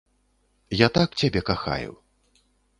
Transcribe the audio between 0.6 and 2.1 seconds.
Я так цябе кахаю.